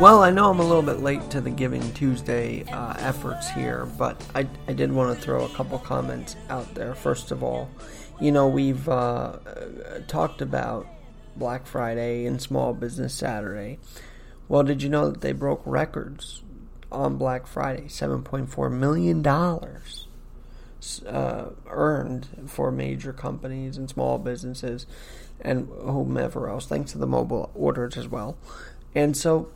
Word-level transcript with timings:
Well, 0.00 0.24
I 0.24 0.30
know 0.30 0.50
I'm 0.50 0.58
a 0.58 0.64
little 0.64 0.82
bit 0.82 1.00
late 1.00 1.30
to 1.30 1.40
the 1.40 1.50
Giving 1.50 1.92
Tuesday 1.92 2.64
uh, 2.64 2.94
efforts 2.98 3.48
here, 3.48 3.86
but 3.96 4.20
I, 4.34 4.48
I 4.66 4.72
did 4.72 4.90
want 4.90 5.16
to 5.16 5.24
throw 5.24 5.44
a 5.44 5.48
couple 5.50 5.78
comments 5.78 6.34
out 6.50 6.74
there. 6.74 6.96
First 6.96 7.30
of 7.30 7.44
all, 7.44 7.70
you 8.20 8.32
know, 8.32 8.48
we've 8.48 8.88
uh, 8.88 9.38
talked 10.08 10.42
about 10.42 10.88
Black 11.36 11.64
Friday 11.64 12.26
and 12.26 12.42
Small 12.42 12.74
Business 12.74 13.14
Saturday. 13.14 13.78
Well, 14.48 14.64
did 14.64 14.82
you 14.82 14.88
know 14.88 15.10
that 15.10 15.20
they 15.20 15.30
broke 15.30 15.62
records 15.64 16.42
on 16.90 17.16
Black 17.16 17.46
Friday? 17.46 17.84
$7.4 17.84 18.72
million 18.72 19.24
uh, 21.06 21.50
earned 21.68 22.28
for 22.46 22.72
major 22.72 23.12
companies 23.12 23.76
and 23.76 23.88
small 23.88 24.18
businesses 24.18 24.86
and 25.40 25.68
whomever 25.68 26.48
else, 26.48 26.66
thanks 26.66 26.90
to 26.92 26.98
the 26.98 27.06
mobile 27.06 27.52
orders 27.54 27.96
as 27.96 28.08
well. 28.08 28.36
And 28.94 29.16
so, 29.16 29.50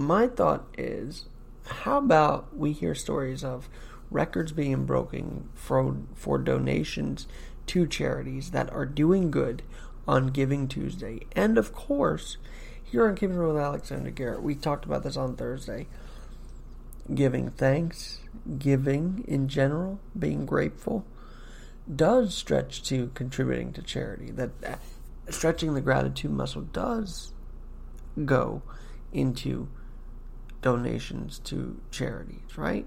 my 0.00 0.26
thought 0.26 0.66
is 0.76 1.26
how 1.66 1.98
about 1.98 2.56
we 2.56 2.72
hear 2.72 2.94
stories 2.94 3.44
of 3.44 3.68
records 4.10 4.50
being 4.52 4.84
broken 4.84 5.48
for, 5.54 5.96
for 6.14 6.38
donations 6.38 7.28
to 7.66 7.86
charities 7.86 8.50
that 8.50 8.72
are 8.72 8.86
doing 8.86 9.30
good 9.30 9.62
on 10.08 10.28
Giving 10.28 10.66
Tuesday? 10.66 11.20
And 11.36 11.58
of 11.58 11.72
course, 11.72 12.38
here 12.82 13.06
on 13.06 13.14
Keeping 13.14 13.36
It 13.36 13.46
with 13.46 13.56
Alexander 13.56 14.10
Garrett, 14.10 14.42
we 14.42 14.54
talked 14.54 14.84
about 14.84 15.04
this 15.04 15.16
on 15.16 15.36
Thursday. 15.36 15.86
Giving 17.14 17.50
thanks, 17.50 18.20
giving 18.58 19.24
in 19.28 19.48
general, 19.48 20.00
being 20.18 20.46
grateful, 20.46 21.04
does 21.94 22.34
stretch 22.34 22.82
to 22.84 23.10
contributing 23.14 23.72
to 23.74 23.82
charity. 23.82 24.30
That 24.30 24.50
uh, 24.66 24.76
stretching 25.28 25.74
the 25.74 25.80
gratitude 25.80 26.30
muscle 26.30 26.62
does 26.62 27.32
go 28.24 28.62
into 29.12 29.68
donations 30.62 31.38
to 31.40 31.80
charities, 31.90 32.56
right? 32.56 32.86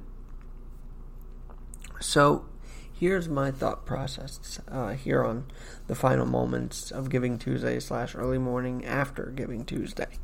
So, 1.99 2.45
here's 2.91 3.27
my 3.29 3.51
thought 3.51 3.85
process 3.85 4.59
uh, 4.67 4.91
here 4.91 5.23
on 5.23 5.45
the 5.87 5.95
final 5.95 6.25
moments 6.25 6.91
of 6.91 7.09
Giving 7.09 7.37
Tuesday 7.37 7.79
slash 7.79 8.15
early 8.15 8.37
morning 8.37 8.85
after 8.85 9.33
Giving 9.35 9.65
Tuesday. 9.65 10.17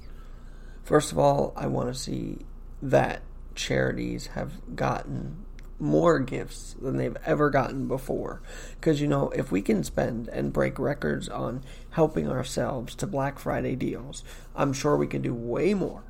First 0.83 1.11
of 1.11 1.19
all, 1.19 1.53
I 1.55 1.67
want 1.67 1.93
to 1.93 1.99
see 1.99 2.39
that 2.81 3.21
charities 3.55 4.27
have 4.27 4.75
gotten 4.75 5.45
more 5.79 6.19
gifts 6.19 6.75
than 6.81 6.97
they've 6.97 7.17
ever 7.25 7.49
gotten 7.49 7.87
before. 7.87 8.41
Because, 8.79 9.01
you 9.01 9.07
know, 9.07 9.29
if 9.29 9.51
we 9.51 9.61
can 9.61 9.83
spend 9.83 10.27
and 10.29 10.53
break 10.53 10.77
records 10.77 11.29
on 11.29 11.63
helping 11.91 12.29
ourselves 12.29 12.95
to 12.95 13.07
Black 13.07 13.39
Friday 13.39 13.75
deals, 13.75 14.23
I'm 14.55 14.73
sure 14.73 14.97
we 14.97 15.07
could 15.07 15.21
do 15.21 15.33
way 15.33 15.73
more, 15.73 16.03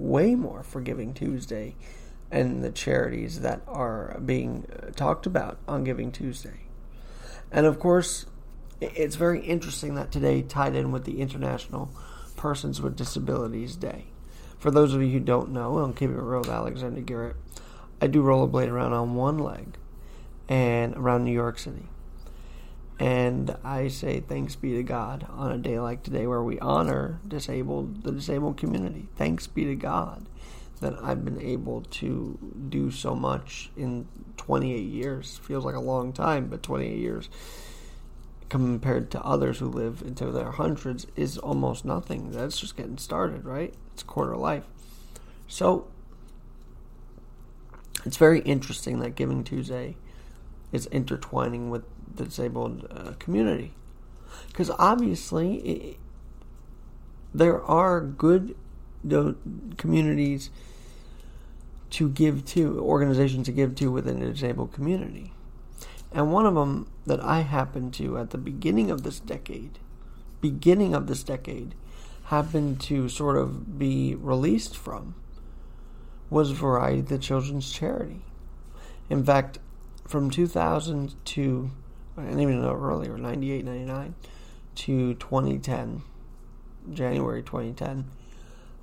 way 0.00 0.34
more 0.34 0.62
for 0.62 0.80
Giving 0.80 1.12
Tuesday 1.12 1.76
and 2.30 2.64
the 2.64 2.70
charities 2.70 3.40
that 3.40 3.60
are 3.68 4.18
being 4.24 4.66
uh, 4.72 4.90
talked 4.92 5.26
about 5.26 5.58
on 5.68 5.84
Giving 5.84 6.10
Tuesday. 6.10 6.66
And 7.52 7.66
of 7.66 7.78
course, 7.78 8.26
it's 8.80 9.16
very 9.16 9.40
interesting 9.40 9.94
that 9.96 10.10
today 10.10 10.42
tied 10.42 10.74
in 10.74 10.90
with 10.90 11.04
the 11.04 11.20
International 11.20 11.90
Persons 12.36 12.80
with 12.80 12.96
Disabilities 12.96 13.76
Day. 13.76 14.06
For 14.58 14.70
those 14.70 14.94
of 14.94 15.02
you 15.02 15.08
who 15.08 15.20
don't 15.20 15.50
know, 15.50 15.78
I'm 15.78 15.92
keeping 15.92 16.16
it 16.16 16.22
real 16.22 16.40
with 16.40 16.48
Alexander 16.48 17.00
Garrett. 17.00 17.36
I 18.00 18.06
do 18.06 18.22
rollerblade 18.22 18.68
around 18.68 18.94
on 18.94 19.14
one 19.14 19.38
leg 19.38 19.76
and 20.48 20.96
around 20.96 21.24
New 21.24 21.32
York 21.32 21.58
City. 21.58 21.88
And 23.00 23.56
I 23.64 23.88
say 23.88 24.20
thanks 24.20 24.56
be 24.56 24.74
to 24.74 24.82
God 24.82 25.26
on 25.30 25.50
a 25.50 25.56
day 25.56 25.80
like 25.80 26.02
today 26.02 26.26
where 26.26 26.42
we 26.42 26.58
honor 26.58 27.18
disabled 27.26 28.04
the 28.04 28.12
disabled 28.12 28.58
community. 28.58 29.08
Thanks 29.16 29.46
be 29.46 29.64
to 29.64 29.74
God 29.74 30.26
that 30.80 31.02
I've 31.02 31.24
been 31.24 31.40
able 31.40 31.80
to 31.80 32.38
do 32.68 32.90
so 32.90 33.14
much 33.14 33.70
in 33.74 34.06
28 34.36 34.78
years. 34.80 35.38
Feels 35.38 35.64
like 35.64 35.74
a 35.74 35.80
long 35.80 36.12
time, 36.12 36.48
but 36.48 36.62
28 36.62 36.98
years 36.98 37.30
compared 38.50 39.10
to 39.12 39.22
others 39.22 39.60
who 39.60 39.68
live 39.68 40.02
into 40.02 40.30
their 40.30 40.50
hundreds 40.50 41.06
is 41.16 41.38
almost 41.38 41.86
nothing. 41.86 42.32
That's 42.32 42.60
just 42.60 42.76
getting 42.76 42.98
started, 42.98 43.46
right? 43.46 43.72
It's 43.94 44.02
quarter 44.02 44.36
life. 44.36 44.64
So 45.48 45.86
it's 48.04 48.18
very 48.18 48.40
interesting 48.40 48.98
that 49.00 49.14
Giving 49.14 49.42
Tuesday 49.42 49.96
is 50.72 50.86
intertwining 50.86 51.70
with 51.70 51.84
the 52.14 52.24
disabled 52.24 52.86
uh, 52.90 53.12
community. 53.18 53.74
Because 54.48 54.70
obviously, 54.78 55.56
it, 55.56 55.96
there 57.34 57.62
are 57.62 58.00
good 58.00 58.56
do- 59.06 59.36
communities 59.76 60.50
to 61.90 62.08
give 62.08 62.44
to, 62.46 62.78
organizations 62.80 63.46
to 63.46 63.52
give 63.52 63.74
to 63.76 63.90
within 63.90 64.20
the 64.20 64.26
disabled 64.26 64.72
community. 64.72 65.32
And 66.12 66.32
one 66.32 66.46
of 66.46 66.54
them 66.54 66.90
that 67.06 67.20
I 67.20 67.40
happened 67.40 67.94
to 67.94 68.18
at 68.18 68.30
the 68.30 68.38
beginning 68.38 68.90
of 68.90 69.02
this 69.02 69.20
decade, 69.20 69.78
beginning 70.40 70.94
of 70.94 71.06
this 71.06 71.22
decade, 71.22 71.74
happened 72.24 72.80
to 72.80 73.08
sort 73.08 73.36
of 73.36 73.78
be 73.78 74.14
released 74.14 74.76
from 74.76 75.14
was 76.30 76.52
Variety 76.52 77.00
the 77.00 77.18
Children's 77.18 77.72
Charity. 77.72 78.22
In 79.08 79.24
fact, 79.24 79.58
from 80.10 80.28
2000 80.28 81.14
to, 81.24 81.70
I 82.16 82.22
didn't 82.22 82.40
even 82.40 82.60
know 82.60 82.74
earlier, 82.74 83.16
98, 83.16 83.64
99 83.64 84.14
to 84.74 85.14
2010, 85.14 86.02
January 86.92 87.42
2010, 87.42 88.10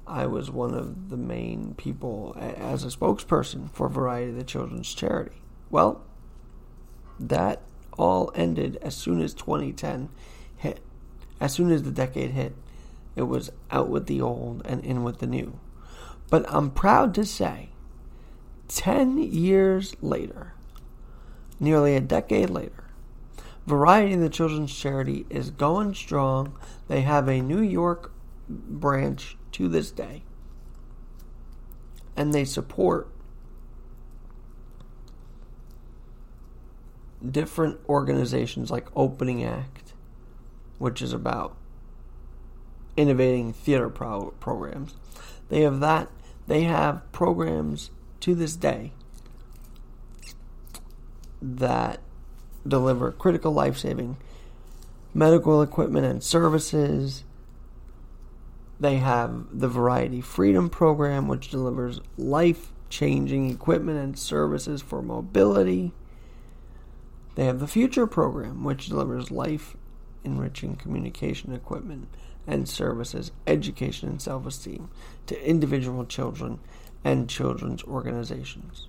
I 0.07 0.25
was 0.25 0.49
one 0.49 0.73
of 0.73 1.09
the 1.09 1.17
main 1.17 1.73
people 1.75 2.33
as 2.39 2.85
a 2.85 2.87
spokesperson 2.87 3.69
for 3.73 3.89
Variety 3.89 4.31
the 4.31 4.45
Children's 4.45 4.93
Charity. 4.93 5.35
Well, 5.69 6.01
that 7.19 7.61
all 7.97 8.31
ended 8.33 8.77
as 8.81 8.95
soon 8.95 9.19
as 9.21 9.33
2010 9.33 10.07
hit. 10.55 10.79
As 11.41 11.53
soon 11.53 11.71
as 11.71 11.83
the 11.83 11.91
decade 11.91 12.31
hit, 12.31 12.55
it 13.17 13.23
was 13.23 13.51
out 13.69 13.89
with 13.89 14.07
the 14.07 14.21
old 14.21 14.61
and 14.63 14.81
in 14.85 15.03
with 15.03 15.19
the 15.19 15.27
new. 15.27 15.59
But 16.29 16.45
I'm 16.47 16.71
proud 16.71 17.13
to 17.15 17.25
say, 17.25 17.71
10 18.69 19.17
years 19.17 19.93
later, 20.01 20.53
nearly 21.59 21.95
a 21.95 22.01
decade 22.01 22.49
later, 22.49 22.87
Variety 23.67 24.15
the 24.15 24.29
Children's 24.29 24.73
Charity 24.73 25.25
is 25.29 25.51
going 25.51 25.93
strong. 25.93 26.57
They 26.87 27.01
have 27.01 27.27
a 27.27 27.41
New 27.41 27.59
York 27.59 28.13
branch 28.47 29.35
to 29.51 29.67
this 29.67 29.91
day. 29.91 30.23
And 32.15 32.33
they 32.33 32.45
support 32.45 33.09
different 37.29 37.81
organizations 37.89 38.71
like 38.71 38.87
Opening 38.95 39.43
Act, 39.43 39.93
which 40.77 41.01
is 41.01 41.11
about 41.11 41.57
innovating 42.95 43.51
theater 43.51 43.89
pro- 43.89 44.31
programs. 44.39 44.95
They 45.49 45.61
have 45.61 45.81
that. 45.81 46.09
They 46.47 46.63
have 46.63 47.11
programs 47.11 47.91
to 48.21 48.33
this 48.33 48.55
day 48.55 48.93
that 51.41 51.99
deliver 52.67 53.11
critical 53.11 53.51
life 53.51 53.77
saving 53.77 54.17
medical 55.13 55.61
equipment 55.61 56.05
and 56.05 56.23
services. 56.23 57.23
They 58.79 58.97
have 58.97 59.59
the 59.59 59.67
Variety 59.67 60.21
Freedom 60.21 60.69
Program, 60.69 61.27
which 61.27 61.49
delivers 61.49 61.99
life 62.17 62.71
changing 62.89 63.49
equipment 63.49 63.97
and 63.97 64.17
services 64.17 64.81
for 64.81 65.01
mobility. 65.01 65.91
They 67.35 67.45
have 67.45 67.59
the 67.59 67.67
Future 67.67 68.07
Program, 68.07 68.63
which 68.63 68.87
delivers 68.87 69.31
life 69.31 69.75
enriching 70.23 70.75
communication 70.75 71.53
equipment 71.53 72.07
and 72.45 72.67
services, 72.67 73.31
education, 73.45 74.09
and 74.09 74.21
self 74.21 74.45
esteem 74.45 74.89
to 75.25 75.47
individual 75.47 76.05
children 76.05 76.59
and 77.03 77.29
children's 77.29 77.83
organizations. 77.83 78.87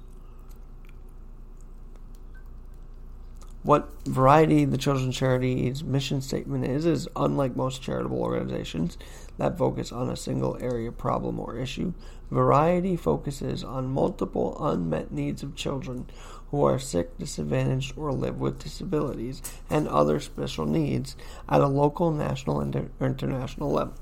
What 3.63 3.91
Variety, 4.07 4.65
the 4.65 4.79
Children's 4.79 5.17
Charity's 5.17 5.83
mission 5.83 6.21
statement 6.21 6.65
is, 6.65 6.87
is 6.87 7.09
unlike 7.17 7.57
most 7.57 7.83
charitable 7.83 8.21
organizations 8.21 8.97
that 9.37 9.59
focus 9.59 9.91
on 9.91 10.09
a 10.09 10.17
single 10.17 10.57
area 10.61 10.93
problem 10.93 11.41
or 11.41 11.59
issue, 11.59 11.93
Variety 12.31 12.97
focuses 12.97 13.65
on 13.65 13.89
multiple 13.89 14.57
unmet 14.65 15.11
needs 15.11 15.43
of 15.43 15.57
children 15.57 16.07
who 16.51 16.65
are 16.65 16.79
sick, 16.79 17.19
disadvantaged, 17.19 17.95
or 17.97 18.13
live 18.13 18.39
with 18.39 18.59
disabilities 18.59 19.43
and 19.69 19.89
other 19.89 20.21
special 20.21 20.65
needs 20.65 21.17
at 21.49 21.61
a 21.61 21.67
local, 21.67 22.11
national, 22.11 22.61
and 22.61 22.91
international 23.01 23.73
level. 23.73 23.95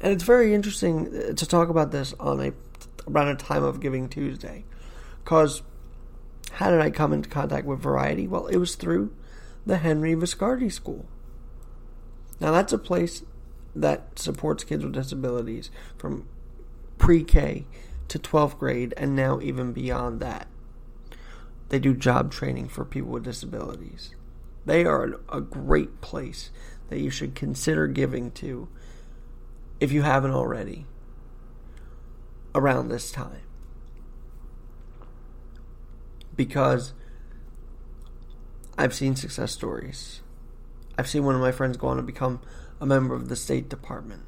And 0.00 0.12
it's 0.12 0.24
very 0.24 0.54
interesting 0.54 1.06
uh, 1.06 1.32
to 1.34 1.46
talk 1.46 1.68
about 1.68 1.92
this 1.92 2.14
on 2.18 2.40
a 2.40 2.52
around 3.08 3.28
a 3.28 3.36
time 3.36 3.64
of 3.64 3.80
Giving 3.80 4.08
Tuesday, 4.08 4.64
because 5.24 5.62
how 6.52 6.70
did 6.70 6.80
I 6.80 6.90
come 6.90 7.12
into 7.12 7.28
contact 7.28 7.66
with 7.66 7.80
Variety? 7.80 8.26
Well, 8.26 8.46
it 8.46 8.58
was 8.58 8.74
through 8.74 9.14
the 9.64 9.78
Henry 9.78 10.14
Viscardi 10.14 10.70
School. 10.70 11.06
Now, 12.40 12.50
that's 12.50 12.72
a 12.72 12.78
place 12.78 13.22
that 13.74 14.18
supports 14.18 14.64
kids 14.64 14.84
with 14.84 14.92
disabilities 14.92 15.70
from 15.96 16.28
pre 16.98 17.24
K 17.24 17.64
to 18.08 18.18
12th 18.18 18.58
grade 18.58 18.92
and 18.96 19.16
now 19.16 19.40
even 19.40 19.72
beyond 19.72 20.20
that. 20.20 20.46
They 21.70 21.78
do 21.78 21.94
job 21.94 22.30
training 22.30 22.68
for 22.68 22.84
people 22.84 23.12
with 23.12 23.24
disabilities. 23.24 24.14
They 24.66 24.84
are 24.84 25.20
a 25.30 25.40
great 25.40 26.02
place 26.02 26.50
that 26.90 27.00
you 27.00 27.08
should 27.08 27.34
consider 27.34 27.86
giving 27.86 28.30
to 28.32 28.68
if 29.80 29.90
you 29.90 30.02
haven't 30.02 30.32
already 30.32 30.86
around 32.54 32.88
this 32.88 33.10
time 33.10 33.40
because 36.34 36.92
I've 38.78 38.94
seen 38.94 39.16
success 39.16 39.52
stories. 39.52 40.22
I've 40.98 41.08
seen 41.08 41.24
one 41.24 41.34
of 41.34 41.40
my 41.40 41.52
friends 41.52 41.76
go 41.76 41.88
on 41.88 41.96
to 41.96 42.02
become 42.02 42.40
a 42.80 42.86
member 42.86 43.14
of 43.14 43.28
the 43.28 43.36
State 43.36 43.68
Department, 43.68 44.22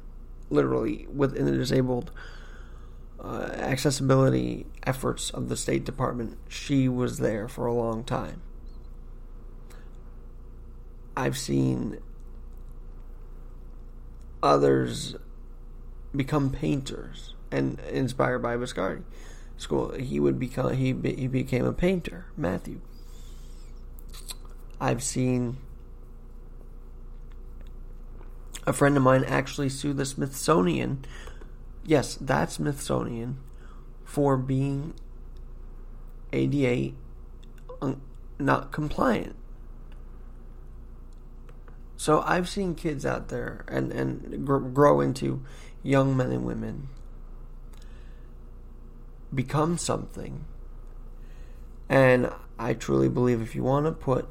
literally 0.49 1.07
within 1.13 1.45
the 1.45 1.51
disabled 1.51 2.11
uh, 3.19 3.49
accessibility 3.53 4.65
efforts 4.83 5.29
of 5.29 5.49
the 5.49 5.57
State 5.57 5.83
Department. 5.83 6.37
She 6.47 6.87
was 6.87 7.17
there 7.17 7.47
for 7.47 7.65
a 7.65 7.73
long 7.73 8.03
time. 8.03 8.41
I've 11.17 11.37
seen 11.37 11.99
others 14.43 15.15
become 16.15 16.51
painters 16.51 17.33
and 17.51 17.79
inspired 17.91 18.39
by 18.39 18.57
Viscardi 18.57 19.03
school. 19.57 19.91
He 19.93 20.19
would 20.19 20.39
become 20.39 20.73
he 20.73 20.93
he 20.93 21.27
became 21.27 21.65
a 21.65 21.73
painter, 21.73 22.25
Matthew. 22.37 22.81
I've 24.79 25.03
seen 25.03 25.57
a 28.67 28.73
friend 28.73 28.97
of 28.97 29.03
mine 29.03 29.23
actually 29.23 29.69
sue 29.69 29.93
the 29.93 30.05
Smithsonian. 30.05 31.05
Yes, 31.85 32.15
that 32.15 32.51
Smithsonian 32.51 33.37
for 34.03 34.37
being 34.37 34.93
ADA 36.33 36.93
not 38.39 38.71
compliant. 38.71 39.35
So 41.97 42.21
I've 42.21 42.49
seen 42.49 42.75
kids 42.75 43.05
out 43.05 43.29
there 43.29 43.65
and 43.67 43.91
and 43.91 44.45
gr- 44.45 44.57
grow 44.57 45.01
into 45.01 45.41
young 45.81 46.15
men 46.15 46.31
and 46.31 46.43
women 46.43 46.89
become 49.35 49.77
something. 49.77 50.45
And 51.89 52.31
I 52.57 52.73
truly 52.73 53.09
believe 53.09 53.41
if 53.41 53.55
you 53.55 53.63
want 53.63 53.85
to 53.85 53.91
put 53.91 54.27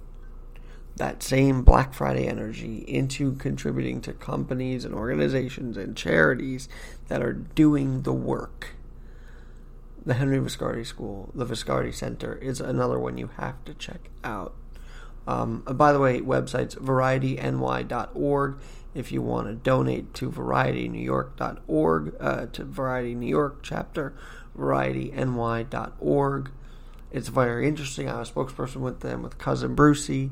that 0.97 1.23
same 1.23 1.63
Black 1.63 1.93
Friday 1.93 2.27
energy 2.27 2.85
into 2.87 3.35
contributing 3.35 4.01
to 4.03 4.13
companies 4.13 4.85
and 4.85 4.95
organizations 4.95 5.77
and 5.77 5.97
charities 5.97 6.69
that 7.09 7.23
are 7.23 7.33
doing 7.33 8.03
the 8.03 8.13
work. 8.13 8.75
The 10.07 10.15
Henry 10.15 10.39
Viscardi 10.39 10.87
School, 10.87 11.31
the 11.35 11.47
Viscardi 11.47 11.93
Center, 11.93 12.35
is 12.37 12.61
another 12.61 12.99
one 12.99 13.19
you 13.19 13.31
have 13.39 13.65
to 13.65 13.75
check 13.75 14.11
out. 14.23 14.55
Um, 15.27 15.63
by 15.63 15.93
the 15.93 15.99
way, 15.99 16.21
websites 16.21 16.77
varietyny.org 16.77 18.59
if 18.95 19.11
you 19.11 19.21
want 19.21 19.49
to 19.49 19.55
donate 19.55 20.15
to 20.15 20.31
varietynewyork.org, 20.31 22.17
uh, 22.21 22.47
to 22.47 22.65
Variety 22.65 23.15
New 23.15 23.27
York 23.27 23.59
chapter, 23.63 24.15
varietyny.org. 24.59 26.51
It's 27.13 27.29
very 27.29 27.69
interesting. 27.69 28.09
I'm 28.09 28.21
a 28.21 28.23
spokesperson 28.23 28.77
with 28.77 29.01
them, 29.01 29.23
with 29.23 29.39
Cousin 29.39 29.77
Brucie, 29.77 30.31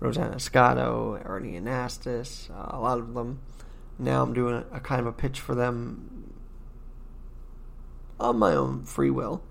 Rosanna 0.00 0.40
Scotto, 0.40 1.20
Ernie 1.24 1.60
Anastos, 1.60 2.50
uh, 2.50 2.76
a 2.76 2.80
lot 2.80 2.98
of 2.98 3.14
them. 3.14 3.40
Now 3.98 4.22
I'm 4.22 4.32
doing 4.32 4.54
a, 4.54 4.76
a 4.76 4.80
kind 4.80 5.00
of 5.00 5.06
a 5.06 5.12
pitch 5.12 5.40
for 5.40 5.54
them 5.54 6.32
on 8.18 8.38
my 8.38 8.54
own 8.54 8.84
free 8.84 9.10
will 9.10 9.42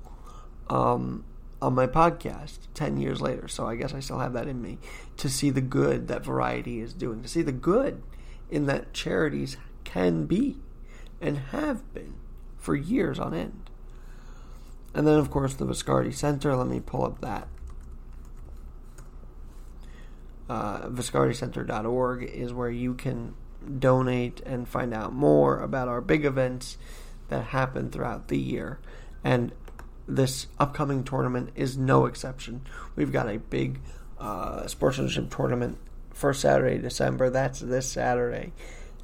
um, 0.70 1.26
on 1.62 1.74
my 1.74 1.88
podcast 1.88 2.60
10 2.74 2.98
years 2.98 3.22
later. 3.22 3.48
So 3.48 3.66
I 3.66 3.76
guess 3.76 3.94
I 3.94 4.00
still 4.00 4.20
have 4.20 4.34
that 4.34 4.48
in 4.48 4.62
me 4.62 4.78
to 5.18 5.30
see 5.30 5.50
the 5.50 5.62
good 5.62 6.08
that 6.08 6.24
Variety 6.24 6.80
is 6.80 6.94
doing, 6.94 7.22
to 7.22 7.28
see 7.28 7.42
the 7.42 7.52
good 7.52 8.02
in 8.50 8.66
that 8.68 8.94
charities 8.94 9.58
can 9.84 10.26
be 10.26 10.58
and 11.22 11.38
have 11.38 11.94
been 11.94 12.16
for 12.58 12.76
years 12.76 13.20
on 13.20 13.34
end. 13.34 13.69
And 14.94 15.06
then, 15.06 15.20
of 15.20 15.30
course, 15.30 15.54
the 15.54 15.66
Viscardi 15.66 16.14
Center. 16.14 16.56
Let 16.56 16.68
me 16.68 16.80
pull 16.80 17.06
up 17.06 17.22
that. 17.22 17.48
Uh, 20.50 20.88
ViscardiCenter.org 20.88 22.24
is 22.24 22.54
where 22.54 22.72
you 22.72 22.96
can 22.96 23.36
donate 23.78 24.42
and 24.42 24.68
find 24.68 24.94
out 24.94 25.14
more 25.14 25.60
about 25.60 25.88
our 25.88 26.02
big 26.02 26.26
events 26.26 26.78
that 27.28 27.46
happen 27.46 27.92
throughout 27.92 28.30
the 28.30 28.38
year. 28.40 28.80
And 29.24 29.52
this 30.08 30.48
upcoming 30.60 31.04
tournament 31.04 31.52
is 31.56 31.78
no 31.78 32.06
exception. 32.06 32.62
We've 32.96 33.12
got 33.12 33.30
a 33.30 33.38
big 33.38 33.80
uh, 34.20 34.66
sportsmanship 34.68 35.30
tournament 35.30 35.78
first 36.14 36.42
Saturday 36.42 36.80
December. 36.80 37.30
That's 37.30 37.60
this 37.60 37.88
Saturday, 37.88 38.52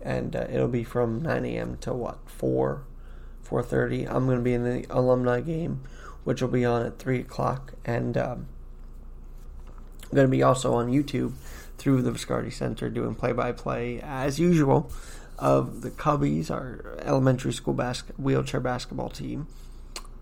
and 0.02 0.36
uh, 0.36 0.48
it'll 0.50 0.68
be 0.68 0.84
from 0.84 1.22
9 1.22 1.46
a.m. 1.46 1.78
to 1.82 1.94
what 1.94 2.18
4 2.28 2.84
4:30. 3.50 4.08
I'm 4.10 4.26
going 4.26 4.38
to 4.38 4.44
be 4.44 4.54
in 4.54 4.64
the 4.64 4.86
alumni 4.90 5.42
game, 5.42 5.82
which 6.24 6.42
will 6.42 6.50
be 6.50 6.66
on 6.66 6.86
at 6.86 7.00
3 7.00 7.20
o'clock, 7.20 7.74
and 7.86 8.18
um, 8.18 8.48
I'm 10.04 10.16
going 10.16 10.28
to 10.28 10.32
be 10.32 10.44
also 10.44 10.74
on 10.74 10.92
YouTube 10.92 11.34
through 11.78 12.02
the 12.02 12.12
Viscardi 12.12 12.52
Center 12.52 12.90
doing 12.90 13.16
play-by-play 13.16 14.00
as 14.02 14.40
usual 14.40 14.92
of 15.38 15.82
the 15.82 15.92
Cubbies, 15.92 16.50
our 16.50 16.98
elementary 17.02 17.52
school 17.52 17.74
bas- 17.74 18.04
wheelchair 18.18 18.60
basketball 18.60 19.10
team. 19.10 19.48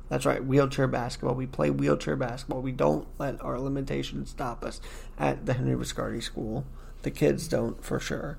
That's 0.09 0.25
right, 0.25 0.43
wheelchair 0.43 0.87
basketball. 0.87 1.35
We 1.35 1.47
play 1.47 1.69
wheelchair 1.69 2.15
basketball. 2.15 2.61
We 2.61 2.71
don't 2.71 3.07
let 3.17 3.41
our 3.41 3.59
limitations 3.59 4.29
stop 4.29 4.63
us 4.63 4.81
at 5.17 5.45
the 5.45 5.53
Henry 5.53 5.75
Viscardi 5.75 6.21
School. 6.21 6.65
The 7.03 7.11
kids 7.11 7.47
don't, 7.47 7.83
for 7.83 7.99
sure. 7.99 8.37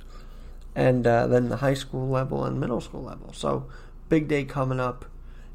And 0.74 1.06
uh, 1.06 1.26
then 1.26 1.48
the 1.48 1.56
high 1.58 1.74
school 1.74 2.08
level 2.08 2.44
and 2.44 2.58
middle 2.58 2.80
school 2.80 3.02
level. 3.02 3.32
So 3.32 3.66
big 4.08 4.28
day 4.28 4.44
coming 4.44 4.80
up. 4.80 5.04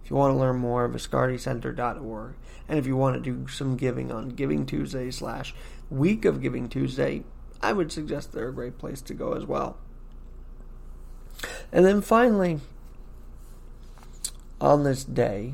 If 0.03 0.10
you 0.10 0.15
want 0.15 0.34
to 0.34 0.39
learn 0.39 0.58
more, 0.58 0.88
viscardicenter.org. 0.89 2.34
And 2.68 2.79
if 2.79 2.86
you 2.86 2.96
want 2.96 3.15
to 3.15 3.22
do 3.22 3.48
some 3.48 3.77
giving 3.77 4.12
on 4.12 4.29
Giving 4.29 4.65
Tuesday 4.65 5.12
slash 5.12 5.53
Week 5.89 6.25
of 6.25 6.41
Giving 6.41 6.70
Tuesday, 6.70 7.24
I 7.62 7.74
would 7.74 7.91
suggest 7.91 8.32
they're 8.32 8.50
a 8.50 8.53
great 8.53 8.77
place 8.77 9.01
to 9.01 9.13
go 9.13 9.34
as 9.34 9.46
well. 9.46 9.77
And 11.72 11.86
then 11.86 12.01
finally, 12.01 12.60
on 14.62 14.84
this 14.84 15.03
day, 15.03 15.53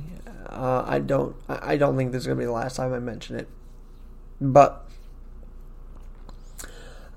uh, 0.50 0.84
I 0.86 1.00
don't 1.00 1.36
I 1.48 1.78
don't 1.78 1.98
think 1.98 2.12
this 2.12 2.22
is 2.22 2.28
gonna 2.28 2.40
be 2.40 2.46
the 2.46 2.52
last 2.52 2.76
time 2.76 2.94
I 2.94 3.00
mention 3.00 3.38
it, 3.38 3.48
but 4.40 4.88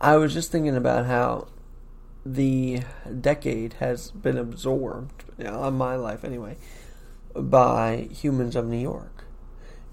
I 0.00 0.16
was 0.16 0.32
just 0.34 0.50
thinking 0.52 0.76
about 0.76 1.06
how 1.06 1.48
the 2.24 2.82
decade 3.20 3.74
has 3.74 4.10
been 4.10 4.36
absorbed, 4.36 5.24
you 5.38 5.44
know, 5.44 5.60
on 5.60 5.74
my 5.74 5.96
life 5.96 6.24
anyway, 6.24 6.56
by 7.34 8.08
humans 8.12 8.56
of 8.56 8.66
New 8.66 8.78
York. 8.78 9.24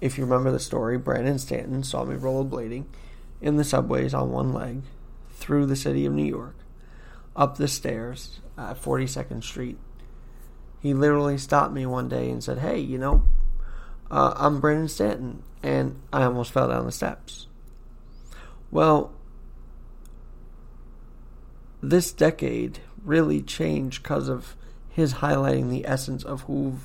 If 0.01 0.17
you 0.17 0.25
remember 0.25 0.51
the 0.51 0.59
story, 0.59 0.97
Brandon 0.97 1.39
Stanton 1.39 1.83
saw 1.83 2.03
me 2.03 2.15
rollerblading 2.15 2.85
in 3.41 3.55
the 3.55 3.63
subways 3.63 4.13
on 4.13 4.31
one 4.31 4.53
leg 4.53 4.81
through 5.31 5.65
the 5.65 5.75
city 5.75 6.05
of 6.05 6.13
New 6.13 6.25
York, 6.25 6.55
up 7.35 7.57
the 7.57 7.67
stairs 7.67 8.39
at 8.57 8.81
42nd 8.81 9.43
Street. 9.43 9.77
He 10.81 10.93
literally 10.93 11.37
stopped 11.37 11.73
me 11.73 11.85
one 11.85 12.09
day 12.09 12.29
and 12.29 12.43
said, 12.43 12.59
Hey, 12.59 12.79
you 12.79 12.97
know, 12.97 13.23
uh, 14.11 14.33
I'm 14.35 14.59
Brandon 14.59 14.87
Stanton. 14.87 15.43
And 15.63 15.99
I 16.13 16.23
almost 16.23 16.51
fell 16.51 16.69
down 16.69 16.85
the 16.85 16.91
steps. 16.91 17.47
Well, 18.69 19.13
this 21.81 22.11
decade 22.11 22.79
really 23.03 23.41
changed 23.41 24.03
because 24.03 24.27
of 24.27 24.55
his 24.89 25.15
highlighting 25.15 25.69
the 25.69 25.85
essence 25.85 26.23
of 26.23 26.41
who, 26.43 26.77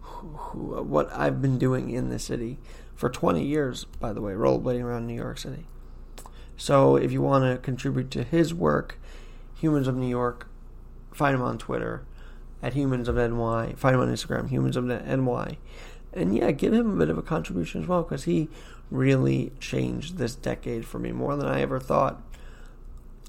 who, 0.00 0.82
what 0.82 1.12
I've 1.12 1.42
been 1.42 1.58
doing 1.58 1.90
in 1.90 2.08
the 2.08 2.18
city 2.18 2.58
for 2.94 3.10
20 3.10 3.44
years, 3.44 3.84
by 3.84 4.12
the 4.12 4.22
way, 4.22 4.32
rollerblading 4.32 4.82
around 4.82 5.06
New 5.06 5.14
York 5.14 5.38
City. 5.38 5.66
So 6.56 6.96
if 6.96 7.12
you 7.12 7.20
want 7.20 7.44
to 7.44 7.62
contribute 7.62 8.10
to 8.12 8.24
his 8.24 8.54
work, 8.54 8.98
Humans 9.56 9.86
of 9.86 9.96
New 9.96 10.08
York, 10.08 10.48
find 11.12 11.34
him 11.34 11.42
on 11.42 11.58
Twitter 11.58 12.02
at 12.62 12.72
Humans 12.72 13.08
of 13.08 13.16
NY, 13.16 13.74
find 13.76 13.94
him 13.94 14.00
on 14.00 14.08
Instagram, 14.08 14.48
Humans 14.48 14.76
of 14.76 14.84
NY. 14.84 15.58
And 16.14 16.34
yeah, 16.34 16.50
give 16.50 16.72
him 16.72 16.90
a 16.90 16.96
bit 16.96 17.10
of 17.10 17.18
a 17.18 17.22
contribution 17.22 17.82
as 17.82 17.88
well 17.88 18.02
because 18.02 18.24
he 18.24 18.48
really 18.90 19.52
changed 19.60 20.16
this 20.16 20.34
decade 20.34 20.86
for 20.86 20.98
me 20.98 21.12
more 21.12 21.36
than 21.36 21.46
I 21.46 21.60
ever 21.60 21.78
thought 21.78 22.22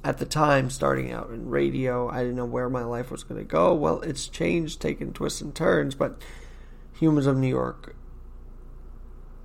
at 0.04 0.20
the 0.20 0.26
time, 0.26 0.70
starting 0.70 1.12
out 1.12 1.30
in 1.30 1.50
radio, 1.50 2.10
I 2.10 2.20
didn't 2.20 2.36
know 2.36 2.46
where 2.46 2.70
my 2.70 2.84
life 2.84 3.12
was 3.12 3.24
going 3.24 3.40
to 3.40 3.46
go. 3.46 3.74
Well, 3.74 4.02
it's 4.02 4.28
changed, 4.28 4.80
taken 4.80 5.12
twists 5.12 5.42
and 5.42 5.54
turns, 5.54 5.96
but 5.96 6.22
Humans 7.00 7.28
of 7.28 7.38
New 7.38 7.48
York 7.48 7.96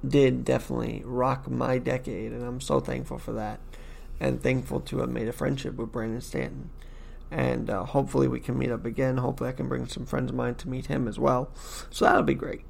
did 0.06 0.44
definitely 0.44 1.02
rock 1.04 1.50
my 1.50 1.78
decade, 1.78 2.32
and 2.32 2.44
I'm 2.44 2.60
so 2.60 2.80
thankful 2.80 3.18
for 3.18 3.32
that. 3.32 3.60
And 4.20 4.42
thankful 4.42 4.80
to 4.80 4.98
have 4.98 5.10
made 5.10 5.26
a 5.26 5.32
friendship 5.32 5.74
with 5.74 5.90
Brandon 5.90 6.20
Stanton. 6.20 6.70
And 7.30 7.68
uh, 7.68 7.84
hopefully 7.84 8.28
we 8.28 8.38
can 8.38 8.58
meet 8.58 8.70
up 8.70 8.84
again. 8.84 9.16
Hopefully 9.16 9.50
I 9.50 9.54
can 9.54 9.68
bring 9.68 9.86
some 9.86 10.06
friends 10.06 10.30
of 10.30 10.36
mine 10.36 10.54
to 10.56 10.68
meet 10.68 10.86
him 10.86 11.08
as 11.08 11.18
well. 11.18 11.50
So 11.90 12.04
that'll 12.04 12.22
be 12.22 12.34
great. 12.34 12.62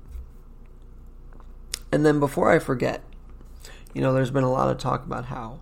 And 1.90 2.06
then 2.06 2.20
before 2.20 2.50
I 2.50 2.58
forget, 2.58 3.02
you 3.92 4.00
know, 4.00 4.14
there's 4.14 4.30
been 4.30 4.44
a 4.44 4.52
lot 4.52 4.70
of 4.70 4.78
talk 4.78 5.04
about 5.04 5.26
how 5.26 5.60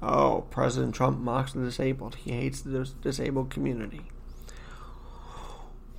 Oh, 0.00 0.46
President 0.50 0.94
Trump 0.94 1.18
mocks 1.18 1.52
the 1.52 1.60
disabled. 1.60 2.16
He 2.16 2.32
hates 2.32 2.60
the 2.60 2.78
dis- 2.78 2.90
disabled 2.92 3.50
community. 3.50 4.02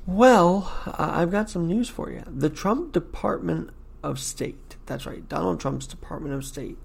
Well, 0.05 0.71
I've 0.97 1.31
got 1.31 1.49
some 1.49 1.67
news 1.67 1.89
for 1.89 2.09
you. 2.09 2.23
The 2.25 2.49
Trump 2.49 2.93
Department 2.93 3.69
of 4.01 4.19
State, 4.19 4.77
that's 4.85 5.05
right, 5.05 5.27
Donald 5.27 5.59
Trump's 5.59 5.85
Department 5.85 6.33
of 6.33 6.45
State, 6.45 6.77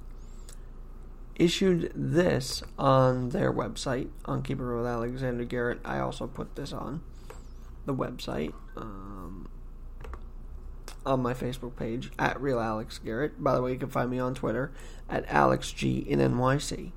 issued 1.36 1.90
this 1.94 2.62
on 2.78 3.30
their 3.30 3.52
website, 3.52 4.08
on 4.24 4.42
Keep 4.42 4.60
It 4.60 4.64
with 4.64 4.86
Alexander 4.86 5.44
Garrett. 5.44 5.80
I 5.84 6.00
also 6.00 6.26
put 6.26 6.56
this 6.56 6.72
on 6.72 7.02
the 7.86 7.94
website, 7.94 8.52
um, 8.76 9.48
on 11.06 11.22
my 11.22 11.34
Facebook 11.34 11.76
page, 11.76 12.10
at 12.18 12.40
Real 12.40 12.60
Alex 12.60 12.98
Garrett. 12.98 13.42
By 13.42 13.54
the 13.54 13.62
way, 13.62 13.72
you 13.72 13.78
can 13.78 13.88
find 13.88 14.10
me 14.10 14.18
on 14.18 14.34
Twitter 14.34 14.72
at 15.08 15.26
AlexG 15.28 16.06
in 16.06 16.18
NYC. 16.18 16.92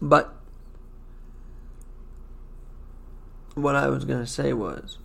But 0.00 0.34
what 3.54 3.74
I 3.74 3.88
was 3.88 4.04
going 4.04 4.20
to 4.20 4.26
say 4.26 4.52
was 4.52 4.98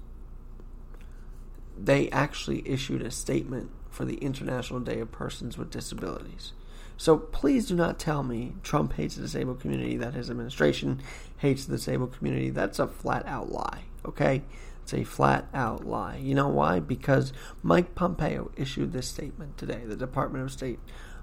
they 1.77 2.09
actually 2.09 2.67
issued 2.67 3.01
a 3.01 3.11
statement 3.11 3.71
for 3.89 4.05
the 4.05 4.15
International 4.15 4.79
Day 4.79 4.99
of 4.99 5.11
Persons 5.11 5.57
with 5.57 5.71
Disabilities. 5.71 6.53
So 6.97 7.17
please 7.17 7.67
do 7.67 7.75
not 7.75 7.99
tell 7.99 8.23
me 8.23 8.53
Trump 8.61 8.93
hates 8.93 9.15
the 9.15 9.23
disabled 9.23 9.59
community, 9.59 9.97
that 9.97 10.13
his 10.13 10.29
administration 10.29 11.01
hates 11.37 11.65
the 11.65 11.75
disabled 11.75 12.17
community. 12.17 12.49
That's 12.49 12.79
a 12.79 12.87
flat 12.87 13.25
out 13.25 13.51
lie, 13.51 13.85
okay? 14.05 14.43
It's 14.83 14.93
a 14.93 15.03
flat 15.03 15.47
out 15.53 15.85
lie. 15.85 16.17
You 16.17 16.35
know 16.35 16.47
why? 16.47 16.79
Because 16.79 17.33
Mike 17.61 17.95
Pompeo 17.95 18.51
issued 18.55 18.93
this 18.93 19.07
statement 19.07 19.57
today, 19.57 19.81
the 19.85 19.95
Department 19.95 20.43
of 20.43 20.51
State, 20.51 20.79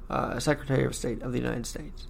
uh, 0.09 0.41
Secretary 0.41 0.85
of 0.85 0.95
State 0.95 1.23
of 1.23 1.33
the 1.33 1.39
United 1.39 1.67
States. 1.67 2.09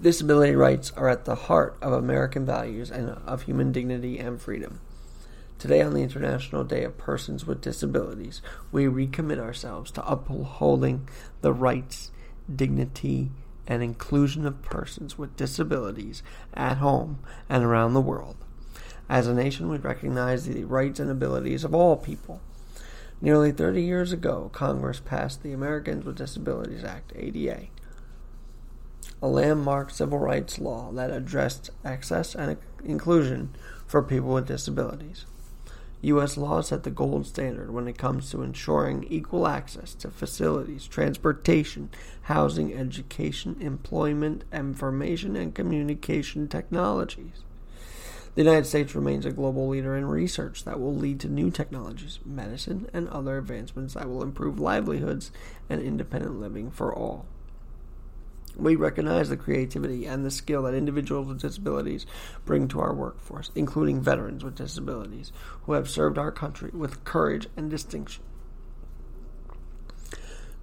Disability 0.00 0.56
rights 0.56 0.90
are 0.96 1.08
at 1.08 1.24
the 1.24 1.36
heart 1.36 1.76
of 1.80 1.92
American 1.92 2.44
values 2.44 2.90
and 2.90 3.10
of 3.10 3.42
human 3.42 3.70
dignity 3.70 4.18
and 4.18 4.42
freedom. 4.42 4.80
Today, 5.58 5.80
on 5.80 5.94
the 5.94 6.02
International 6.02 6.64
Day 6.64 6.82
of 6.82 6.98
Persons 6.98 7.46
with 7.46 7.60
Disabilities, 7.60 8.42
we 8.72 8.86
recommit 8.86 9.38
ourselves 9.38 9.92
to 9.92 10.04
upholding 10.04 11.08
the 11.40 11.52
rights, 11.52 12.10
dignity, 12.52 13.30
and 13.68 13.80
inclusion 13.80 14.44
of 14.44 14.62
persons 14.62 15.16
with 15.16 15.36
disabilities 15.36 16.24
at 16.52 16.78
home 16.78 17.20
and 17.48 17.62
around 17.62 17.94
the 17.94 18.00
world. 18.00 18.34
As 19.08 19.28
a 19.28 19.34
nation, 19.34 19.68
we 19.68 19.78
recognize 19.78 20.46
the 20.46 20.64
rights 20.64 20.98
and 20.98 21.08
abilities 21.08 21.62
of 21.62 21.72
all 21.72 21.96
people. 21.96 22.40
Nearly 23.20 23.52
30 23.52 23.80
years 23.80 24.10
ago, 24.10 24.50
Congress 24.52 24.98
passed 24.98 25.44
the 25.44 25.52
Americans 25.52 26.04
with 26.04 26.16
Disabilities 26.16 26.82
Act, 26.82 27.12
ADA 27.14 27.68
a 29.20 29.28
landmark 29.28 29.90
civil 29.90 30.18
rights 30.18 30.58
law 30.58 30.90
that 30.92 31.10
addressed 31.10 31.70
access 31.84 32.34
and 32.34 32.56
inclusion 32.84 33.54
for 33.86 34.02
people 34.02 34.34
with 34.34 34.46
disabilities. 34.46 35.26
U.S. 36.02 36.36
law 36.36 36.60
set 36.60 36.82
the 36.82 36.90
gold 36.90 37.26
standard 37.26 37.72
when 37.72 37.86
it 37.86 37.96
comes 37.96 38.28
to 38.30 38.42
ensuring 38.42 39.06
equal 39.08 39.46
access 39.46 39.94
to 39.94 40.10
facilities, 40.10 40.88
transportation, 40.88 41.90
housing, 42.22 42.74
education, 42.74 43.56
employment, 43.60 44.42
information, 44.52 45.36
and 45.36 45.54
communication 45.54 46.48
technologies. 46.48 47.44
The 48.34 48.42
United 48.42 48.64
States 48.64 48.94
remains 48.94 49.26
a 49.26 49.30
global 49.30 49.68
leader 49.68 49.94
in 49.94 50.06
research 50.06 50.64
that 50.64 50.80
will 50.80 50.94
lead 50.94 51.20
to 51.20 51.28
new 51.28 51.50
technologies, 51.50 52.18
medicine, 52.24 52.88
and 52.92 53.08
other 53.10 53.38
advancements 53.38 53.94
that 53.94 54.08
will 54.08 54.22
improve 54.22 54.58
livelihoods 54.58 55.30
and 55.68 55.80
independent 55.80 56.40
living 56.40 56.70
for 56.70 56.92
all. 56.92 57.26
We 58.56 58.76
recognize 58.76 59.28
the 59.28 59.36
creativity 59.36 60.06
and 60.06 60.24
the 60.24 60.30
skill 60.30 60.62
that 60.62 60.74
individuals 60.74 61.26
with 61.26 61.40
disabilities 61.40 62.06
bring 62.44 62.68
to 62.68 62.80
our 62.80 62.94
workforce, 62.94 63.50
including 63.54 64.00
veterans 64.00 64.44
with 64.44 64.56
disabilities 64.56 65.32
who 65.62 65.72
have 65.72 65.88
served 65.88 66.18
our 66.18 66.30
country 66.30 66.70
with 66.72 67.04
courage 67.04 67.48
and 67.56 67.70
distinction. 67.70 68.22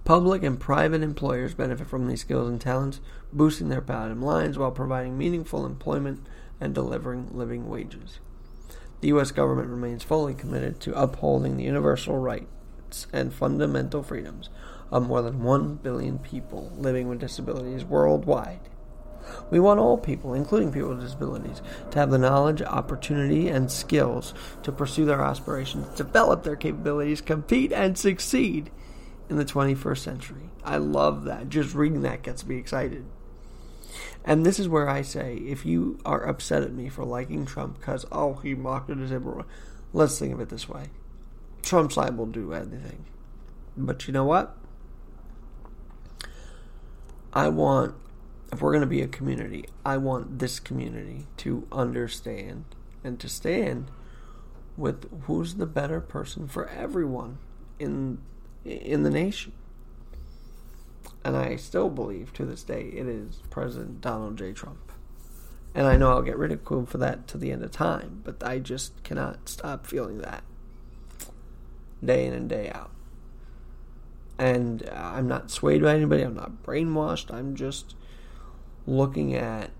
Public 0.04 0.42
and 0.42 0.58
private 0.58 1.02
employers 1.02 1.54
benefit 1.54 1.86
from 1.86 2.08
these 2.08 2.22
skills 2.22 2.48
and 2.48 2.60
talents, 2.60 3.00
boosting 3.32 3.68
their 3.68 3.80
bottom 3.80 4.22
lines 4.22 4.58
while 4.58 4.70
providing 4.70 5.18
meaningful 5.18 5.66
employment 5.66 6.26
and 6.60 6.74
delivering 6.74 7.28
living 7.32 7.68
wages. 7.68 8.18
The 9.00 9.08
U.S. 9.08 9.30
government 9.30 9.68
remains 9.68 10.02
fully 10.02 10.34
committed 10.34 10.80
to 10.80 11.00
upholding 11.00 11.56
the 11.56 11.64
universal 11.64 12.18
rights 12.18 13.06
and 13.12 13.32
fundamental 13.32 14.02
freedoms 14.02 14.50
of 14.90 15.06
more 15.06 15.22
than 15.22 15.42
1 15.42 15.76
billion 15.76 16.18
people 16.18 16.72
living 16.76 17.08
with 17.08 17.20
disabilities 17.20 17.84
worldwide. 17.84 18.60
We 19.50 19.60
want 19.60 19.80
all 19.80 19.98
people, 19.98 20.34
including 20.34 20.72
people 20.72 20.90
with 20.90 21.00
disabilities, 21.00 21.62
to 21.90 21.98
have 21.98 22.10
the 22.10 22.18
knowledge, 22.18 22.62
opportunity, 22.62 23.48
and 23.48 23.70
skills 23.70 24.34
to 24.62 24.72
pursue 24.72 25.04
their 25.04 25.20
aspirations, 25.20 25.96
develop 25.96 26.42
their 26.42 26.56
capabilities, 26.56 27.20
compete, 27.20 27.72
and 27.72 27.96
succeed 27.96 28.70
in 29.28 29.36
the 29.36 29.44
21st 29.44 29.98
century. 29.98 30.50
I 30.64 30.78
love 30.78 31.24
that. 31.24 31.48
Just 31.48 31.74
reading 31.74 32.02
that 32.02 32.22
gets 32.22 32.46
me 32.46 32.56
excited. 32.56 33.04
And 34.24 34.44
this 34.44 34.58
is 34.58 34.68
where 34.68 34.88
I 34.88 35.02
say 35.02 35.36
if 35.36 35.64
you 35.64 35.98
are 36.04 36.26
upset 36.26 36.62
at 36.62 36.72
me 36.72 36.88
for 36.88 37.04
liking 37.04 37.46
Trump 37.46 37.78
because, 37.78 38.04
oh, 38.12 38.34
he 38.34 38.54
mocked 38.54 38.88
the 38.88 38.94
disabled, 38.94 39.44
let's 39.92 40.18
think 40.18 40.34
of 40.34 40.40
it 40.40 40.50
this 40.50 40.68
way 40.68 40.86
Trump's 41.62 41.96
liable 41.96 42.26
to 42.26 42.32
do 42.32 42.52
anything. 42.52 43.06
But 43.76 44.06
you 44.06 44.12
know 44.12 44.24
what? 44.24 44.56
I 47.32 47.48
want, 47.48 47.94
if 48.52 48.60
we're 48.60 48.72
going 48.72 48.80
to 48.80 48.86
be 48.86 49.02
a 49.02 49.08
community, 49.08 49.66
I 49.84 49.96
want 49.96 50.38
this 50.38 50.58
community 50.58 51.26
to 51.38 51.66
understand 51.70 52.64
and 53.04 53.18
to 53.20 53.28
stand 53.28 53.90
with 54.76 55.24
who's 55.24 55.54
the 55.54 55.66
better 55.66 56.00
person 56.00 56.48
for 56.48 56.68
everyone 56.68 57.38
in 57.78 58.18
in 58.64 59.02
the 59.02 59.10
nation. 59.10 59.52
And 61.24 61.36
I 61.36 61.56
still 61.56 61.88
believe 61.88 62.32
to 62.34 62.44
this 62.44 62.62
day 62.62 62.90
it 62.94 63.06
is 63.06 63.42
President 63.50 64.00
Donald 64.00 64.38
J. 64.38 64.52
Trump. 64.52 64.92
And 65.74 65.86
I 65.86 65.96
know 65.96 66.10
I'll 66.10 66.22
get 66.22 66.36
ridiculed 66.36 66.88
for 66.88 66.98
that 66.98 67.28
to 67.28 67.38
the 67.38 67.52
end 67.52 67.62
of 67.62 67.70
time, 67.70 68.22
but 68.24 68.42
I 68.42 68.58
just 68.58 69.02
cannot 69.04 69.48
stop 69.48 69.86
feeling 69.86 70.18
that 70.18 70.42
day 72.04 72.26
in 72.26 72.32
and 72.32 72.48
day 72.48 72.70
out. 72.70 72.90
And 74.40 74.88
I'm 74.90 75.28
not 75.28 75.50
swayed 75.50 75.82
by 75.82 75.94
anybody. 75.94 76.22
I'm 76.22 76.34
not 76.34 76.62
brainwashed. 76.62 77.30
I'm 77.30 77.54
just 77.54 77.94
looking 78.86 79.34
at 79.34 79.70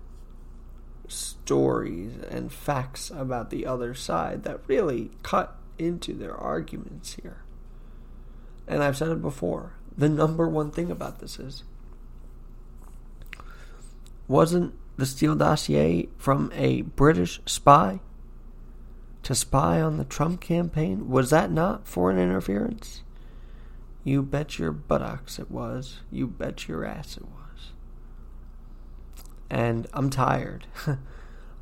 stories 1.07 2.13
and 2.29 2.53
facts 2.53 3.09
about 3.09 3.49
the 3.49 3.65
other 3.65 3.95
side 3.95 4.43
that 4.43 4.59
really 4.67 5.09
cut 5.23 5.57
into 5.79 6.13
their 6.13 6.35
arguments 6.35 7.17
here. 7.23 7.41
And 8.67 8.83
I've 8.83 8.97
said 8.97 9.09
it 9.09 9.21
before. 9.23 9.73
The 9.97 10.07
number 10.07 10.47
one 10.47 10.69
thing 10.69 10.91
about 10.91 11.21
this 11.21 11.39
is 11.39 11.63
wasn't 14.27 14.75
the 14.95 15.07
Steele 15.07 15.35
dossier 15.35 16.07
from 16.19 16.51
a 16.53 16.83
British 16.83 17.41
spy 17.47 17.99
to 19.23 19.33
spy 19.33 19.81
on 19.81 19.97
the 19.97 20.05
Trump 20.05 20.39
campaign? 20.39 21.09
Was 21.09 21.31
that 21.31 21.49
not 21.49 21.87
foreign 21.87 22.19
interference? 22.19 23.01
You 24.03 24.23
bet 24.23 24.57
your 24.57 24.71
buttocks 24.71 25.37
it 25.37 25.51
was. 25.51 25.99
You 26.11 26.27
bet 26.27 26.67
your 26.67 26.85
ass 26.85 27.17
it 27.17 27.25
was. 27.25 27.71
And 29.49 29.87
I'm 29.93 30.09
tired. 30.09 30.65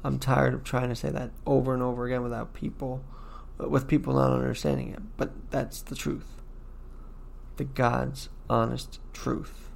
I'm 0.04 0.20
tired 0.20 0.54
of 0.54 0.64
trying 0.64 0.90
to 0.90 0.96
say 0.96 1.10
that 1.10 1.32
over 1.46 1.74
and 1.74 1.84
over 1.84 2.06
again 2.06 2.24
without 2.24 2.54
people, 2.54 3.04
uh, 3.62 3.68
with 3.68 3.88
people 3.88 4.14
not 4.14 4.32
understanding 4.32 4.92
it. 4.92 5.02
But 5.18 5.52
that's 5.52 5.82
the 5.82 5.96
truth. 5.96 6.42
The 7.58 7.66
God's 7.66 8.30
honest 8.50 9.00
truth. 9.12 9.70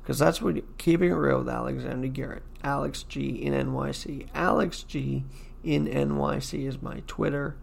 Because 0.00 0.18
that's 0.18 0.40
what 0.40 0.78
keeping 0.78 1.10
it 1.10 1.14
real 1.14 1.40
with 1.40 1.50
Alexander 1.50 2.08
Garrett. 2.08 2.42
Alex 2.64 3.02
G 3.02 3.28
in 3.28 3.52
NYC. 3.52 4.26
Alex 4.34 4.82
G 4.82 5.24
in 5.62 5.86
NYC 5.86 6.66
is 6.66 6.80
my 6.80 7.02
Twitter. 7.06 7.56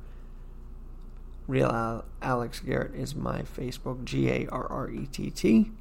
Real 1.48 1.68
Al- 1.68 2.06
Alex 2.22 2.60
Garrett 2.60 2.96
is 2.96 3.16
my 3.16 3.42
Facebook. 3.42 4.04
G 4.04 4.30
A 4.30 4.48
R 4.48 4.68
R 4.68 4.90
E 4.90 5.06
T 5.08 5.30
T. 5.30 5.72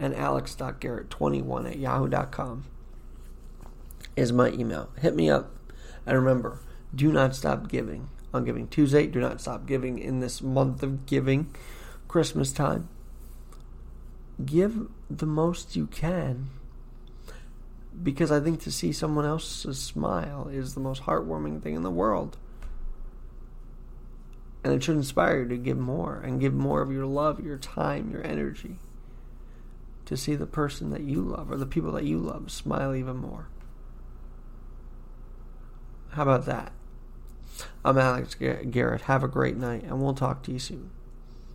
And 0.00 0.14
alex.garrett21 0.14 1.70
at 1.70 1.78
yahoo.com 1.78 2.64
is 4.16 4.32
my 4.32 4.50
email. 4.50 4.88
Hit 4.98 5.14
me 5.14 5.30
up. 5.30 5.54
And 6.06 6.16
remember, 6.16 6.60
do 6.94 7.12
not 7.12 7.34
stop 7.34 7.68
giving 7.68 8.08
on 8.34 8.44
Giving 8.44 8.68
Tuesday. 8.68 9.06
Do 9.06 9.20
not 9.20 9.40
stop 9.40 9.66
giving 9.66 9.98
in 9.98 10.20
this 10.20 10.40
month 10.42 10.82
of 10.82 11.06
giving, 11.06 11.54
Christmas 12.08 12.52
time. 12.52 12.88
Give 14.44 14.88
the 15.10 15.26
most 15.26 15.76
you 15.76 15.86
can 15.86 16.48
because 18.02 18.32
I 18.32 18.40
think 18.40 18.60
to 18.62 18.72
see 18.72 18.92
someone 18.92 19.26
else's 19.26 19.78
smile 19.78 20.48
is 20.48 20.74
the 20.74 20.80
most 20.80 21.02
heartwarming 21.02 21.62
thing 21.62 21.74
in 21.74 21.82
the 21.82 21.90
world. 21.90 22.38
And 24.64 24.72
it 24.72 24.82
should 24.82 24.96
inspire 24.96 25.40
you 25.42 25.48
to 25.48 25.56
give 25.56 25.78
more 25.78 26.20
and 26.20 26.40
give 26.40 26.54
more 26.54 26.82
of 26.82 26.92
your 26.92 27.06
love, 27.06 27.44
your 27.44 27.58
time, 27.58 28.10
your 28.10 28.24
energy 28.24 28.76
to 30.04 30.16
see 30.16 30.34
the 30.34 30.46
person 30.46 30.90
that 30.90 31.02
you 31.02 31.20
love 31.20 31.50
or 31.50 31.56
the 31.56 31.66
people 31.66 31.92
that 31.92 32.04
you 32.04 32.18
love 32.18 32.50
smile 32.50 32.94
even 32.94 33.16
more. 33.16 33.48
How 36.10 36.22
about 36.22 36.46
that? 36.46 36.72
I'm 37.84 37.98
Alex 37.98 38.34
Garrett. 38.34 39.02
Have 39.02 39.24
a 39.24 39.28
great 39.28 39.56
night, 39.56 39.84
and 39.84 40.00
we'll 40.00 40.14
talk 40.14 40.42
to 40.44 40.52
you 40.52 40.58
soon. 40.58 40.90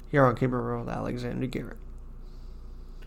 Here 0.09 0.25
on 0.25 0.35
Real 0.35 0.79
with 0.79 0.89
Alexander 0.89 1.47
Garrett. 1.47 1.77